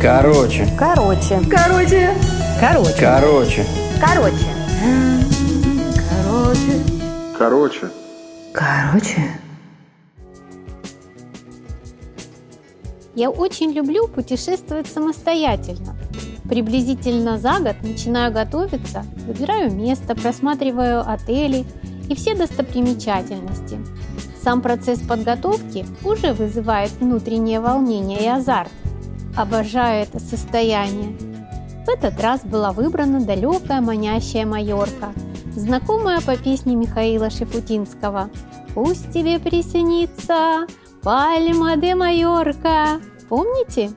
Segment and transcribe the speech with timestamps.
[0.00, 0.68] Короче.
[0.78, 1.40] Короче.
[1.50, 2.10] Короче.
[2.60, 2.96] Короче.
[3.00, 3.66] Короче.
[4.00, 4.46] Короче.
[6.08, 6.82] Короче.
[7.38, 7.90] Короче.
[8.52, 9.40] Короче.
[13.14, 15.96] Я очень люблю путешествовать самостоятельно.
[16.48, 21.64] Приблизительно за год начинаю готовиться, выбираю место, просматриваю отели
[22.08, 23.78] и все достопримечательности.
[24.44, 28.70] Сам процесс подготовки уже вызывает внутреннее волнение и азарт.
[29.34, 31.16] Обожаю это состояние.
[31.86, 35.14] В этот раз была выбрана далекая манящая Майорка,
[35.56, 38.28] знакомая по песне Михаила Шуфутинского
[38.74, 40.66] «Пусть тебе приснится
[41.02, 43.00] Пальма-де-Майорка».
[43.30, 43.92] Помните?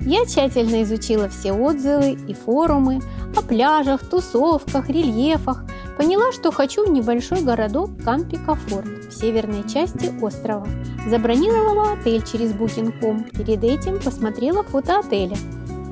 [0.00, 3.00] Я тщательно изучила все отзывы и форумы
[3.36, 5.64] о пляжах, тусовках, рельефах,
[6.00, 10.66] поняла, что хочу в небольшой городок Кан-Пикафорт в северной части острова.
[11.06, 13.24] Забронировала отель через Booking.com.
[13.24, 15.36] Перед этим посмотрела фото отеля.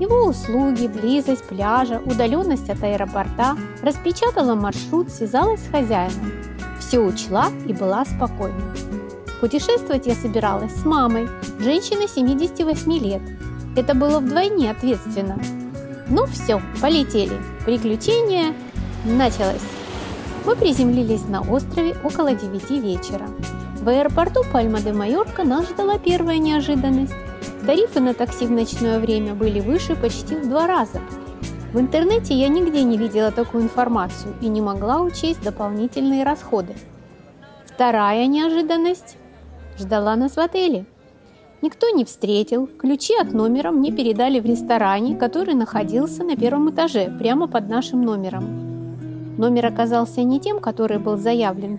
[0.01, 3.55] Его услуги, близость пляжа, удаленность от аэропорта.
[3.83, 6.33] Распечатала маршрут, связалась с хозяином.
[6.81, 8.75] Все учла и была спокойна.
[9.43, 13.21] Путешествовать я собиралась с мамой, женщиной 78 лет.
[13.77, 15.39] Это было вдвойне ответственно.
[16.09, 17.37] Ну все, полетели.
[17.67, 18.55] Приключение
[19.05, 19.78] началось.
[20.45, 23.27] Мы приземлились на острове около 9 вечера.
[23.81, 27.15] В аэропорту Пальма де Майорка нас ждала первая неожиданность.
[27.67, 31.01] Тарифы на такси в ночное время были выше почти в два раза.
[31.73, 36.75] В интернете я нигде не видела такую информацию и не могла учесть дополнительные расходы.
[37.67, 39.17] Вторая неожиданность
[39.79, 40.87] ждала нас в отеле.
[41.61, 47.15] Никто не встретил, ключи от номера мне передали в ресторане, который находился на первом этаже,
[47.19, 48.68] прямо под нашим номером.
[49.39, 51.79] Номер оказался не тем, который был заявлен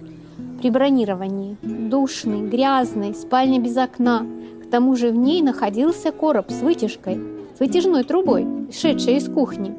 [0.59, 1.57] при бронировании.
[1.61, 4.25] Душный, грязный, спальня без окна.
[4.63, 7.19] К тому же в ней находился короб с вытяжкой,
[7.55, 9.75] с вытяжной трубой, шедшей из кухни.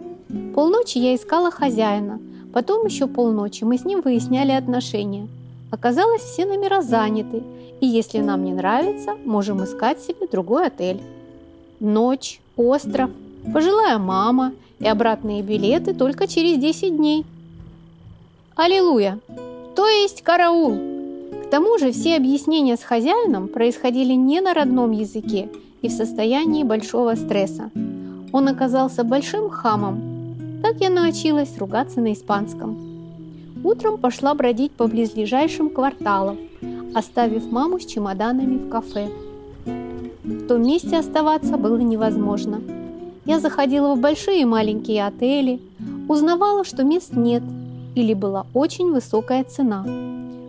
[0.54, 2.20] Полночи я искала хозяина.
[2.52, 5.26] Потом еще полночи мы с ним выясняли отношения.
[5.70, 7.42] Оказалось, все номера заняты,
[7.80, 11.00] и если нам не нравится, можем искать себе другой отель.
[11.78, 13.10] Ночь, остров,
[13.54, 17.24] пожилая мама и обратные билеты только через 10 дней.
[18.62, 19.18] Аллилуйя!
[19.74, 20.76] То есть караул!
[21.46, 25.48] К тому же все объяснения с хозяином происходили не на родном языке
[25.80, 27.70] и в состоянии большого стресса.
[28.34, 30.60] Он оказался большим хамом.
[30.62, 32.76] Так я научилась ругаться на испанском.
[33.64, 36.36] Утром пошла бродить по близлежащим кварталам,
[36.94, 39.08] оставив маму с чемоданами в кафе.
[40.22, 42.60] В том месте оставаться было невозможно.
[43.24, 45.62] Я заходила в большие и маленькие отели,
[46.08, 47.42] узнавала, что мест нет
[47.94, 49.84] или была очень высокая цена.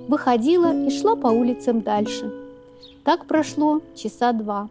[0.07, 2.31] Выходила и шла по улицам дальше.
[3.03, 4.69] Так прошло часа два.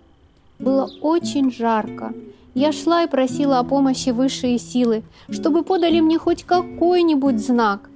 [0.59, 2.13] Было очень жарко.
[2.55, 7.89] Я шла и просила о помощи высшие силы, чтобы подали мне хоть какой-нибудь знак.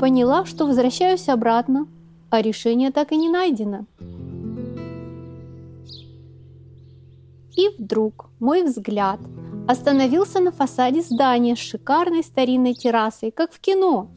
[0.00, 1.86] Поняла, что возвращаюсь обратно,
[2.30, 3.86] а решение так и не найдено.
[7.56, 9.20] И вдруг мой взгляд
[9.66, 14.10] остановился на фасаде здания с шикарной старинной террасой, как в кино.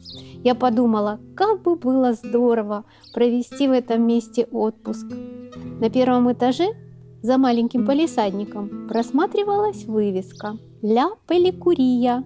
[0.44, 2.84] Я подумала, как бы было здорово
[3.14, 5.06] провести в этом месте отпуск.
[5.80, 6.68] На первом этаже
[7.22, 12.24] за маленьким полисадником просматривалась вывеска «Ля Пеликурия».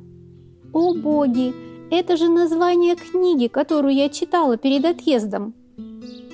[0.72, 1.54] О боги,
[1.90, 5.54] это же название книги, которую я читала перед отъездом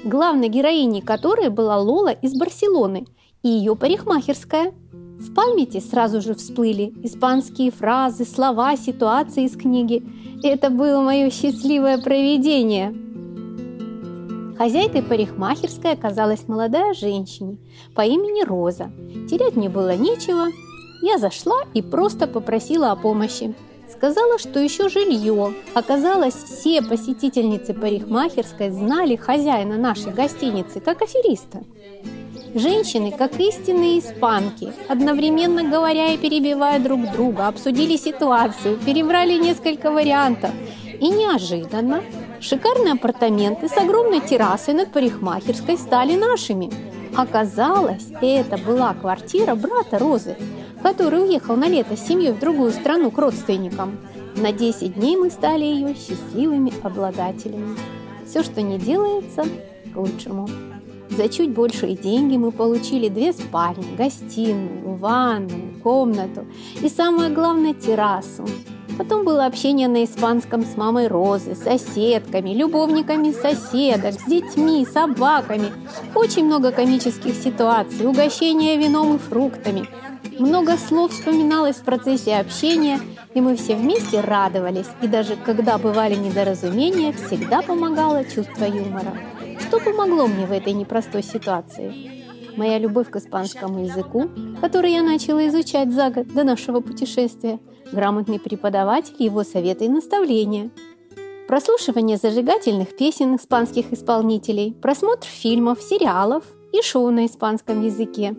[0.07, 3.07] главной героиней которой была Лола из Барселоны
[3.43, 4.73] и ее парикмахерская.
[5.19, 10.03] В памяти сразу же всплыли испанские фразы, слова, ситуации из книги.
[10.43, 12.95] Это было мое счастливое провидение.
[14.59, 17.57] Хозяйкой парикмахерской оказалась молодая женщина
[17.95, 18.91] по имени Роза.
[19.29, 20.49] Терять мне было нечего.
[21.03, 23.55] Я зашла и просто попросила о помощи.
[23.89, 25.55] Сказала, что еще жилье.
[25.75, 31.63] Оказалось, все посетительницы парикмахерской знали хозяина нашей гостиницы как афериста.
[32.57, 40.53] Женщины, как истинные испанки, одновременно говоря и перебивая друг друга, обсудили ситуацию, перебрали несколько вариантов.
[40.99, 42.03] И неожиданно
[42.41, 46.71] шикарные апартаменты с огромной террасой над парикмахерской стали нашими.
[47.15, 50.39] Оказалось, это была квартира брата Розы,
[50.83, 53.99] который уехал на лето с семьей в другую страну к родственникам.
[54.35, 57.77] На 10 дней мы стали ее счастливыми обладателями.
[58.27, 59.45] Все, что не делается,
[59.93, 60.49] к лучшему.
[61.17, 66.45] За чуть большие деньги мы получили две спальни, гостиную, ванную, комнату
[66.83, 68.45] и, самое главное, террасу.
[68.99, 75.73] Потом было общение на испанском с мамой Розы, соседками, любовниками соседок, с детьми, собаками.
[76.15, 79.87] Очень много комических ситуаций, угощения вином и фруктами.
[80.39, 83.01] Много слов вспоминалось в процессе общения,
[83.33, 84.89] и мы все вместе радовались.
[85.01, 89.15] И даже когда бывали недоразумения, всегда помогало чувство юмора.
[89.67, 91.93] Что помогло мне в этой непростой ситуации?
[92.57, 94.31] Моя любовь к испанскому языку,
[94.61, 97.59] который я начала изучать за год до нашего путешествия,
[97.91, 100.71] грамотный преподаватель, его советы и наставления,
[101.49, 108.37] прослушивание зажигательных песен испанских исполнителей, просмотр фильмов, сериалов и шоу на испанском языке.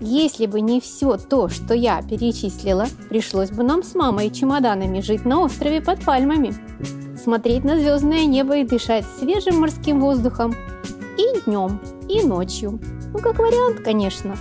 [0.00, 5.00] Если бы не все то, что я перечислила, пришлось бы нам с мамой и чемоданами
[5.00, 6.54] жить на острове под пальмами
[7.22, 10.54] смотреть на звездное небо и дышать свежим морским воздухом
[11.16, 12.80] и днем, и ночью.
[13.12, 14.36] Ну, как вариант, конечно.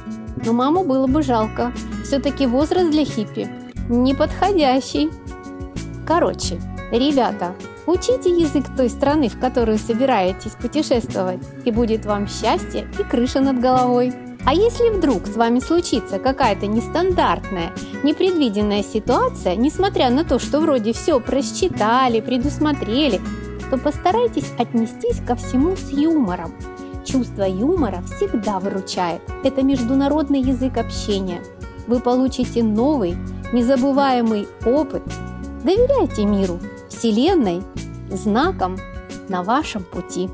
[0.46, 1.74] Но маму было бы жалко.
[2.04, 3.50] Все-таки возраст для хиппи
[3.90, 5.10] неподходящий.
[6.06, 6.62] Короче,
[6.92, 7.56] ребята,
[7.86, 13.60] учите язык той страны, в которую собираетесь путешествовать, и будет вам счастье и крыша над
[13.60, 14.14] головой.
[14.46, 20.94] А если вдруг с вами случится какая-то нестандартная, непредвиденная ситуация, несмотря на то, что вроде
[20.94, 23.22] все просчитали, предусмотрели,
[23.70, 26.54] то постарайтесь отнестись ко всему с юмором.
[27.06, 29.22] Чувство юмора всегда выручает.
[29.44, 31.42] Это международный язык общения.
[31.88, 33.18] Вы получите новый,
[33.52, 35.04] незабываемый опыт.
[35.64, 36.60] Доверяйте миру,
[36.90, 37.62] Вселенной,
[38.12, 38.78] знаком
[39.28, 40.30] на вашем пути.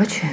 [0.00, 0.30] Короче,